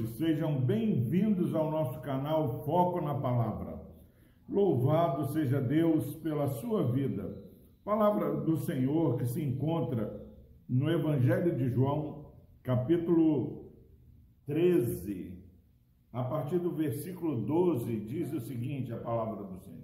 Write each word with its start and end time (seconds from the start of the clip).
noite, 0.00 0.06
sejam 0.16 0.60
bem-vindos 0.60 1.54
ao 1.54 1.70
nosso 1.70 2.00
canal 2.00 2.64
Foco 2.64 3.00
na 3.00 3.14
Palavra. 3.14 3.80
Louvado 4.48 5.32
seja 5.32 5.60
Deus 5.60 6.14
pela 6.16 6.48
sua 6.48 6.90
vida. 6.90 7.36
Palavra 7.84 8.36
do 8.36 8.56
Senhor 8.56 9.18
que 9.18 9.26
se 9.26 9.42
encontra 9.42 10.26
no 10.68 10.90
Evangelho 10.90 11.56
de 11.56 11.68
João, 11.70 12.32
capítulo 12.62 13.72
13, 14.46 15.38
a 16.12 16.24
partir 16.24 16.58
do 16.58 16.72
versículo 16.72 17.42
12, 17.42 18.00
diz 18.00 18.32
o 18.32 18.40
seguinte: 18.40 18.92
a 18.92 18.98
palavra 18.98 19.44
do 19.44 19.58
Senhor. 19.58 19.80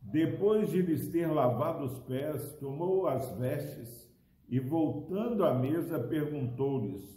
Depois 0.00 0.70
de 0.70 0.82
lhes 0.82 1.08
ter 1.08 1.26
lavado 1.26 1.84
os 1.84 1.98
pés, 2.00 2.52
tomou 2.60 3.08
as 3.08 3.30
vestes 3.38 4.08
e, 4.48 4.60
voltando 4.60 5.44
à 5.44 5.54
mesa, 5.54 5.98
perguntou-lhes: 5.98 7.15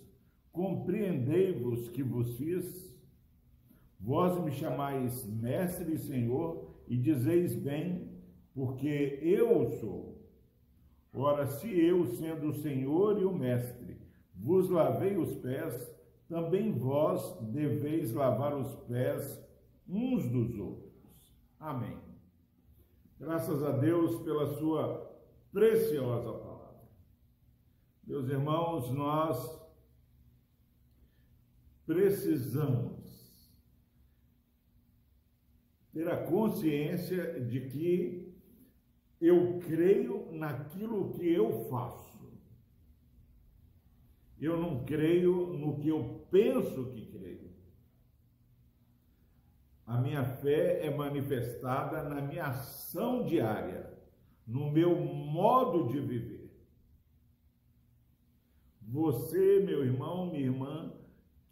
Compreendei-vos 0.60 1.88
que 1.88 2.04
vos 2.04 2.36
fiz? 2.36 2.94
Vós 3.98 4.38
me 4.44 4.52
chamais 4.52 5.26
mestre 5.26 5.94
e 5.94 5.98
senhor, 5.98 6.76
e 6.86 6.98
dizeis 6.98 7.56
bem, 7.56 8.12
porque 8.54 9.20
eu 9.22 9.70
sou. 9.80 10.22
Ora, 11.14 11.48
se 11.48 11.74
eu, 11.80 12.06
sendo 12.08 12.50
o 12.50 12.54
senhor 12.54 13.22
e 13.22 13.24
o 13.24 13.34
mestre, 13.34 14.02
vos 14.36 14.70
lavei 14.70 15.16
os 15.16 15.34
pés, 15.36 15.96
também 16.28 16.74
vós 16.74 17.40
deveis 17.54 18.12
lavar 18.12 18.54
os 18.54 18.76
pés 18.84 19.42
uns 19.88 20.28
dos 20.28 20.60
outros. 20.60 21.34
Amém. 21.58 21.98
Graças 23.18 23.64
a 23.64 23.72
Deus 23.72 24.22
pela 24.24 24.46
sua 24.58 25.10
preciosa 25.54 26.34
palavra. 26.34 26.84
Meus 28.06 28.28
irmãos, 28.28 28.92
nós 28.92 29.69
precisamos 31.90 33.50
ter 35.92 36.08
a 36.08 36.24
consciência 36.24 37.42
de 37.42 37.62
que 37.62 38.32
eu 39.20 39.58
creio 39.58 40.32
naquilo 40.32 41.10
que 41.14 41.28
eu 41.28 41.68
faço. 41.68 42.32
Eu 44.40 44.62
não 44.62 44.86
creio 44.86 45.48
no 45.48 45.80
que 45.80 45.88
eu 45.88 46.28
penso 46.30 46.92
que 46.92 47.08
creio. 47.08 47.50
A 49.84 50.00
minha 50.00 50.24
fé 50.24 50.86
é 50.86 50.96
manifestada 50.96 52.04
na 52.04 52.22
minha 52.22 52.50
ação 52.50 53.26
diária, 53.26 53.92
no 54.46 54.72
meu 54.72 54.96
modo 54.96 55.88
de 55.88 56.00
viver. 56.00 56.52
Você, 58.80 59.60
meu 59.62 59.84
irmão, 59.84 60.28
minha 60.28 60.46
irmã, 60.46 60.99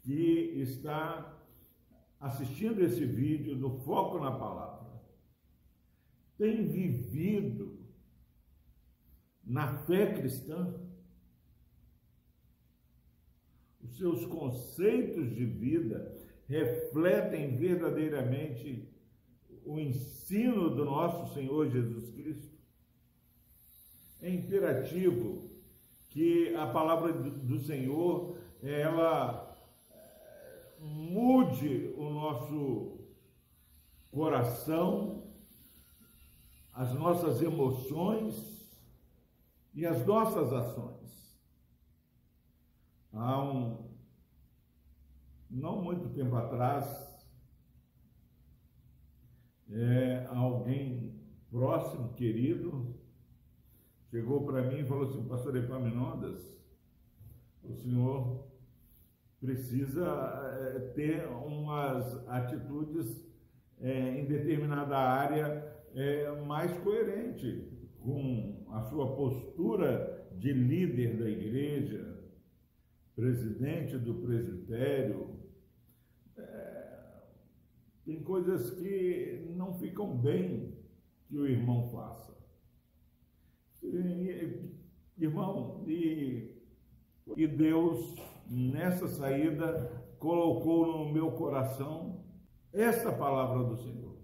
que 0.08 0.62
está 0.62 1.38
assistindo 2.18 2.82
esse 2.82 3.06
vídeo 3.06 3.58
do 3.58 3.72
Foco 3.80 4.18
na 4.18 4.32
Palavra 4.32 4.88
tem 6.38 6.66
vivido 6.66 7.78
na 9.44 9.80
fé 9.80 10.14
cristã? 10.14 10.80
Os 13.84 13.98
seus 13.98 14.26
conceitos 14.28 15.36
de 15.36 15.46
vida 15.46 16.16
refletem 16.48 17.58
verdadeiramente 17.58 18.88
o 19.66 19.78
ensino 19.78 20.70
do 20.74 20.86
nosso 20.86 21.34
Senhor 21.34 21.70
Jesus 21.70 22.10
Cristo? 22.12 22.56
É 24.22 24.30
imperativo 24.30 25.50
que 26.12 26.56
a 26.56 26.66
palavra 26.68 27.12
do 27.12 27.60
Senhor 27.60 28.38
ela 28.64 29.47
mude 30.80 31.94
o 31.98 32.10
nosso 32.10 33.00
coração, 34.12 35.24
as 36.74 36.94
nossas 36.94 37.42
emoções 37.42 38.68
e 39.74 39.86
as 39.86 40.06
nossas 40.06 40.54
ações. 40.54 41.38
Há 43.14 43.44
um, 43.44 43.90
não 45.50 45.82
muito 45.82 46.10
tempo 46.10 46.36
atrás, 46.36 47.08
é, 49.70 50.28
alguém 50.30 51.20
próximo, 51.50 52.14
querido, 52.14 52.96
chegou 54.10 54.46
para 54.46 54.62
mim 54.64 54.80
e 54.80 54.86
falou 54.86 55.04
assim, 55.04 55.28
pastor 55.28 55.56
Epaminondas, 55.56 56.58
o 57.64 57.74
senhor 57.74 58.48
precisa 59.40 60.06
é, 60.06 60.80
ter 60.96 61.28
umas 61.28 62.28
atitudes 62.28 63.24
é, 63.80 64.20
em 64.20 64.26
determinada 64.26 64.98
área 64.98 65.78
é, 65.94 66.32
mais 66.42 66.72
coerente 66.80 67.68
com 68.00 68.66
a 68.72 68.82
sua 68.84 69.16
postura 69.16 70.28
de 70.38 70.52
líder 70.54 71.18
da 71.18 71.30
igreja, 71.30 72.18
presidente 73.16 73.98
do 73.98 74.16
presbitério. 74.16 75.40
É, 76.38 76.98
tem 78.06 78.24
coisas 78.24 78.72
que 78.72 79.46
não 79.56 79.74
ficam 79.76 80.18
bem 80.18 80.78
que 81.28 81.38
o 81.38 81.48
irmão 81.48 81.90
faça. 81.90 82.36
E, 83.84 84.72
irmão, 85.18 85.84
e, 85.88 86.56
e 87.36 87.48
Deus 87.48 88.16
nessa 88.50 89.08
saída, 89.08 89.92
colocou 90.20 90.88
no 90.88 91.14
meu 91.14 91.32
coração 91.32 92.24
essa 92.74 93.12
palavra 93.12 93.64
do 93.64 93.78
Senhor. 93.78 94.18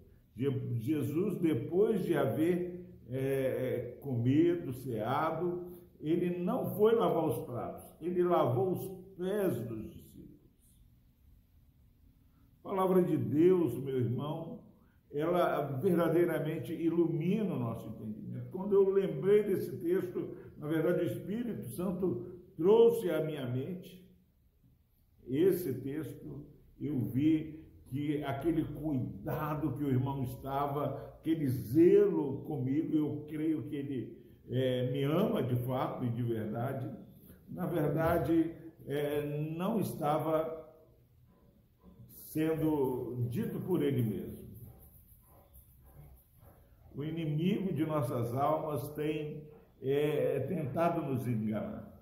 Jesus, 0.80 1.38
depois 1.38 2.04
de 2.04 2.16
haver 2.16 2.86
é, 3.10 3.18
é, 3.18 3.98
comido, 4.02 4.74
ceado, 4.74 5.74
ele 6.00 6.38
não 6.40 6.76
foi 6.76 6.96
lavar 6.96 7.26
os 7.26 7.46
pratos, 7.46 7.86
ele 8.02 8.24
lavou 8.24 8.72
os 8.72 8.88
pés 9.16 9.60
dos 9.68 9.90
discípulos. 9.92 10.40
A 12.60 12.70
palavra 12.70 13.04
de 13.04 13.16
Deus, 13.16 13.78
meu 13.78 14.00
irmão, 14.00 14.64
ela 15.12 15.62
verdadeiramente 15.80 16.74
ilumina 16.74 17.54
o 17.54 17.60
nosso 17.60 17.88
entendimento. 17.90 18.50
Quando 18.52 18.74
eu 18.74 18.90
lembrei 18.90 19.44
desse 19.44 19.78
texto, 19.78 20.30
na 20.58 20.68
verdade, 20.68 21.04
o 21.04 21.08
Espírito 21.08 21.64
Santo 21.68 22.26
trouxe 22.56 23.10
à 23.12 23.24
minha 23.24 23.46
mente 23.46 24.03
esse 25.28 25.74
texto, 25.74 26.46
eu 26.80 27.00
vi 27.00 27.64
que 27.88 28.24
aquele 28.24 28.64
cuidado 28.64 29.74
que 29.74 29.84
o 29.84 29.90
irmão 29.90 30.24
estava, 30.24 31.16
aquele 31.20 31.48
zelo 31.48 32.42
comigo, 32.44 32.96
eu 32.96 33.26
creio 33.28 33.64
que 33.64 33.76
ele 33.76 34.18
é, 34.50 34.92
me 34.92 35.04
ama 35.04 35.44
de 35.44 35.56
fato 35.56 36.04
e 36.04 36.10
de 36.10 36.24
verdade, 36.24 36.90
na 37.48 37.66
verdade, 37.66 38.52
é, 38.88 39.52
não 39.56 39.80
estava 39.80 40.64
sendo 42.32 43.28
dito 43.30 43.60
por 43.60 43.84
ele 43.84 44.02
mesmo. 44.02 44.44
O 46.96 47.04
inimigo 47.04 47.72
de 47.74 47.86
nossas 47.86 48.34
almas 48.36 48.90
tem 48.96 49.44
é, 49.82 50.40
tentado 50.42 51.02
nos 51.02 51.28
enganar. 51.28 51.93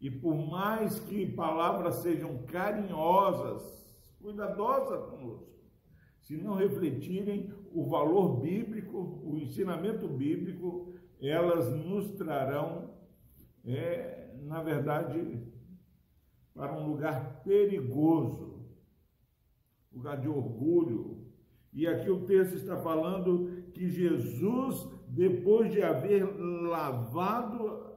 E 0.00 0.10
por 0.10 0.34
mais 0.34 1.00
que 1.00 1.26
palavras 1.32 1.96
sejam 1.96 2.44
carinhosas, 2.44 3.62
cuidadosas 4.20 5.04
conosco, 5.10 5.56
se 6.20 6.36
não 6.36 6.54
refletirem 6.54 7.52
o 7.72 7.86
valor 7.86 8.40
bíblico, 8.40 9.20
o 9.24 9.38
ensinamento 9.38 10.08
bíblico, 10.08 10.94
elas 11.20 11.72
nos 11.72 12.10
trarão, 12.12 12.90
é, 13.64 14.34
na 14.42 14.62
verdade, 14.62 15.40
para 16.52 16.72
um 16.76 16.88
lugar 16.88 17.42
perigoso, 17.42 18.66
lugar 19.92 20.20
de 20.20 20.28
orgulho. 20.28 21.26
E 21.72 21.86
aqui 21.86 22.10
o 22.10 22.24
texto 22.26 22.56
está 22.56 22.76
falando 22.76 23.70
que 23.72 23.88
Jesus, 23.88 24.88
depois 25.08 25.70
de 25.70 25.82
haver 25.82 26.24
lavado 26.68 27.95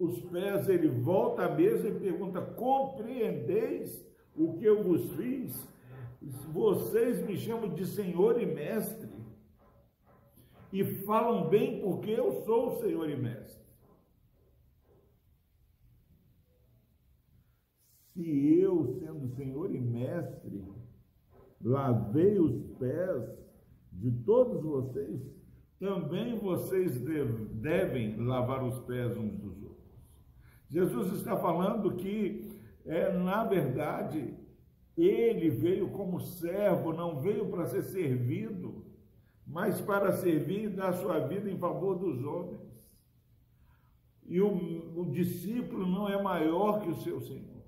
os 0.00 0.18
pés, 0.22 0.66
ele 0.66 0.88
volta 0.88 1.44
à 1.44 1.54
mesa 1.54 1.88
e 1.88 2.00
pergunta: 2.00 2.40
Compreendeis 2.40 4.02
o 4.34 4.54
que 4.54 4.64
eu 4.64 4.82
vos 4.82 5.12
fiz? 5.12 5.68
Vocês 6.50 7.24
me 7.26 7.36
chamam 7.36 7.74
de 7.74 7.86
Senhor 7.86 8.40
e 8.40 8.46
Mestre, 8.46 9.10
e 10.72 10.84
falam 11.04 11.48
bem 11.50 11.82
porque 11.82 12.10
eu 12.10 12.32
sou 12.44 12.68
o 12.68 12.80
Senhor 12.80 13.10
e 13.10 13.16
Mestre. 13.16 13.60
Se 18.14 18.58
eu, 18.58 18.86
sendo 19.00 19.28
Senhor 19.34 19.74
e 19.74 19.80
Mestre, 19.80 20.64
lavei 21.60 22.38
os 22.38 22.62
pés 22.78 23.38
de 23.92 24.10
todos 24.24 24.62
vocês, 24.62 25.20
também 25.78 26.38
vocês 26.38 27.00
devem 27.52 28.16
lavar 28.16 28.62
os 28.62 28.78
pés 28.80 29.16
uns 29.16 29.38
dos 29.38 29.62
outros. 29.62 29.69
Jesus 30.70 31.12
está 31.12 31.36
falando 31.36 31.96
que 31.96 32.48
É, 32.86 33.12
na 33.12 33.44
verdade, 33.44 34.34
ele 34.96 35.50
veio 35.50 35.90
como 35.90 36.18
servo, 36.18 36.92
não 36.92 37.20
veio 37.20 37.50
para 37.50 37.66
ser 37.66 37.82
servido, 37.82 38.86
mas 39.46 39.80
para 39.80 40.12
servir 40.12 40.64
e 40.64 40.68
dar 40.76 40.94
sua 40.94 41.20
vida 41.26 41.50
em 41.50 41.58
favor 41.58 41.98
dos 41.98 42.24
homens. 42.24 42.60
E 44.26 44.40
o, 44.40 45.00
o 45.00 45.10
discípulo 45.10 45.86
não 45.86 46.08
é 46.08 46.20
maior 46.22 46.80
que 46.80 46.88
o 46.88 46.96
seu 46.96 47.20
Senhor. 47.20 47.62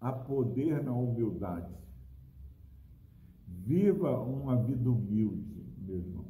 Há 0.00 0.12
poder 0.12 0.82
na 0.82 0.92
humildade. 0.92 1.72
Viva 3.46 4.18
uma 4.20 4.56
vida 4.56 4.90
humilde, 4.90 5.64
meu 5.78 5.98
irmão. 5.98 6.26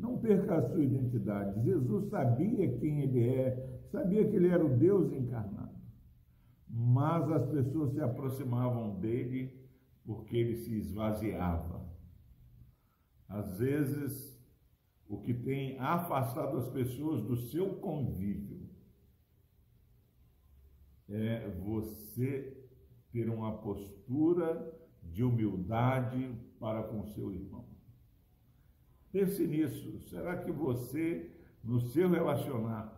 Não 0.00 0.16
perca 0.16 0.56
a 0.56 0.68
sua 0.70 0.82
identidade. 0.82 1.62
Jesus 1.62 2.08
sabia 2.08 2.78
quem 2.78 3.02
ele 3.02 3.22
é, 3.28 3.80
sabia 3.92 4.26
que 4.26 4.34
ele 4.34 4.48
era 4.48 4.64
o 4.64 4.76
Deus 4.78 5.12
encarnado. 5.12 5.78
Mas 6.66 7.30
as 7.30 7.50
pessoas 7.50 7.92
se 7.92 8.00
aproximavam 8.00 8.98
dele 8.98 9.60
porque 10.06 10.34
ele 10.38 10.56
se 10.56 10.74
esvaziava. 10.74 11.86
Às 13.28 13.58
vezes, 13.58 14.42
o 15.06 15.20
que 15.20 15.34
tem 15.34 15.78
afastado 15.78 16.56
as 16.56 16.68
pessoas 16.70 17.22
do 17.22 17.36
seu 17.36 17.74
convívio 17.74 18.70
é 21.10 21.46
você 21.62 22.56
ter 23.12 23.28
uma 23.28 23.58
postura 23.58 24.72
de 25.02 25.22
humildade 25.22 26.34
para 26.58 26.84
com 26.84 27.04
seu 27.08 27.32
irmão. 27.32 27.68
Pense 29.12 29.46
nisso. 29.46 30.00
Será 30.08 30.36
que 30.36 30.52
você, 30.52 31.30
no 31.64 31.80
seu 31.80 32.08
relacionar, 32.08 32.96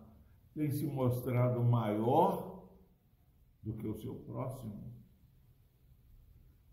tem 0.54 0.70
se 0.70 0.84
mostrado 0.86 1.62
maior 1.62 2.68
do 3.62 3.72
que 3.72 3.86
o 3.86 3.94
seu 3.94 4.14
próximo? 4.14 4.92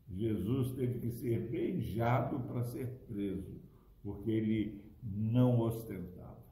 Jesus 0.09 0.73
teve 0.73 0.99
que 0.99 1.11
ser 1.11 1.49
beijado 1.49 2.39
para 2.41 2.63
ser 2.63 2.87
preso, 3.07 3.61
porque 4.03 4.31
ele 4.31 4.83
não 5.01 5.59
ostentava. 5.59 6.43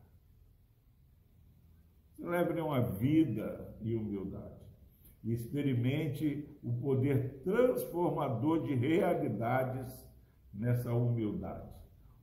Celebre 2.16 2.62
uma 2.62 2.82
vida 2.82 3.76
e 3.82 3.96
humildade. 3.96 4.56
Experimente 5.24 6.48
o 6.64 6.72
poder 6.74 7.42
transformador 7.44 8.64
de 8.64 8.76
realidades 8.76 10.08
nessa 10.54 10.94
humildade. 10.94 11.70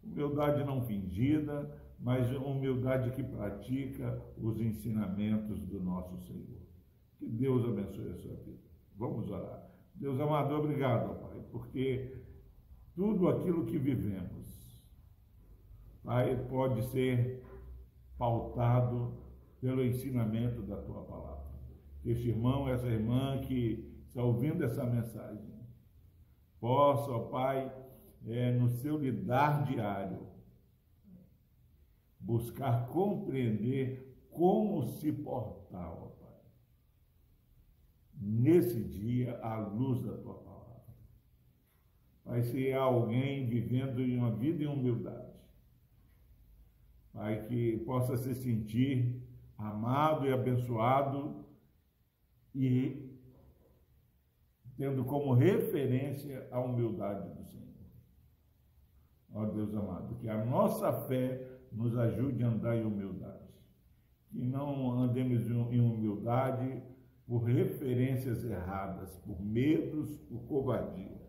Humildade 0.06 0.64
não 0.64 0.82
fingida, 0.82 1.70
mas 1.98 2.30
humildade 2.32 3.10
que 3.12 3.22
pratica 3.22 4.22
os 4.36 4.60
ensinamentos 4.60 5.60
do 5.66 5.80
nosso 5.80 6.18
Senhor. 6.18 6.60
Que 7.18 7.26
Deus 7.26 7.64
abençoe 7.64 8.10
a 8.10 8.16
sua 8.16 8.34
vida. 8.36 8.58
Vamos 8.96 9.30
orar. 9.30 9.64
Deus 9.94 10.20
amado, 10.20 10.54
obrigado, 10.54 11.20
Pai, 11.20 11.40
porque 11.50 12.16
tudo 12.94 13.28
aquilo 13.28 13.64
que 13.64 13.78
vivemos, 13.78 14.84
Pai, 16.02 16.36
pode 16.48 16.82
ser 16.90 17.42
pautado 18.18 19.14
pelo 19.60 19.84
ensinamento 19.84 20.62
da 20.62 20.76
tua 20.76 21.02
palavra. 21.04 21.44
Este 22.04 22.28
irmão, 22.28 22.68
essa 22.68 22.86
irmã 22.86 23.40
que 23.40 24.02
está 24.06 24.22
ouvindo 24.22 24.62
essa 24.62 24.84
mensagem, 24.84 25.54
possa, 26.60 27.10
ó 27.10 27.20
Pai, 27.30 27.72
é, 28.26 28.52
no 28.52 28.68
seu 28.68 28.98
lidar 28.98 29.64
diário, 29.64 30.26
buscar 32.18 32.88
compreender 32.88 34.26
como 34.30 34.86
se 34.86 35.12
portar, 35.12 35.92
ó 35.92 36.08
Pai, 36.08 36.40
nesse 38.14 38.82
dia, 38.82 39.38
à 39.40 39.58
luz 39.58 40.02
da 40.02 40.16
tua 40.16 40.34
palavra. 40.34 40.94
Pai, 42.24 42.42
se 42.42 42.72
há 42.72 42.82
alguém 42.82 43.46
vivendo 43.46 44.00
em 44.00 44.16
uma 44.16 44.34
vida 44.34 44.64
em 44.64 44.66
humildade, 44.66 45.34
Pai, 47.12 47.46
que 47.46 47.78
possa 47.78 48.16
se 48.16 48.34
sentir 48.34 49.22
amado 49.56 50.26
e 50.26 50.32
abençoado 50.32 51.44
e 52.54 53.14
tendo 54.76 55.04
como 55.04 55.32
referência 55.32 56.48
a 56.50 56.60
humildade 56.60 57.28
do 57.34 57.44
Senhor. 57.44 57.63
Ó 59.34 59.44
Deus 59.46 59.74
amado, 59.74 60.14
que 60.20 60.28
a 60.28 60.44
nossa 60.44 60.92
fé 60.92 61.44
nos 61.72 61.98
ajude 61.98 62.44
a 62.44 62.48
andar 62.48 62.76
em 62.76 62.84
humildade. 62.84 63.42
Que 64.30 64.44
não 64.44 65.02
andemos 65.02 65.50
em 65.50 65.80
humildade 65.80 66.80
por 67.26 67.42
referências 67.42 68.44
erradas, 68.44 69.16
por 69.18 69.42
medos, 69.42 70.16
por 70.28 70.44
covardia, 70.46 71.20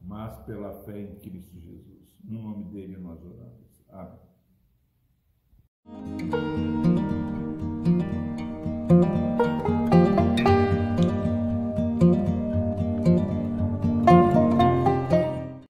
mas 0.00 0.36
pela 0.40 0.74
fé 0.84 1.00
em 1.00 1.14
Cristo 1.16 1.58
Jesus. 1.58 2.18
No 2.22 2.42
nome 2.42 2.64
dele 2.64 2.98
nós 2.98 3.24
oramos. 3.24 3.82
Amém. 3.88 4.24